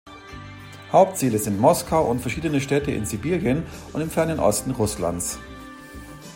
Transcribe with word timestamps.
Hauptziele 0.91 1.37
sind 1.37 1.59
Moskau 1.61 2.09
und 2.09 2.21
verschiedene 2.21 2.59
Städte 2.59 2.89
in 2.89 3.05
Sibirien 3.05 3.67
und 3.93 4.01
im 4.01 4.09
Fernen 4.09 4.39
Osten 4.39 4.71
Russlands. 4.71 5.37